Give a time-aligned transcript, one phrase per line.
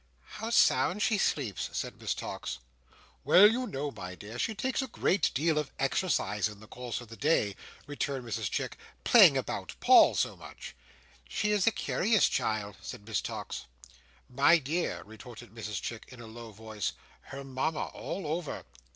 [0.37, 2.57] "How sound she sleeps!" said Miss Tox.
[3.21, 7.01] "Why, you know, my dear, she takes a great deal of exercise in the course
[7.01, 10.75] of the day," returned Mrs Chick, "playing about little Paul so much."
[11.29, 13.67] "She is a curious child," said Miss Tox.
[14.27, 16.93] "My dear," retorted Mrs Chick, in a low voice:
[17.29, 18.65] "Her Mama, all over!"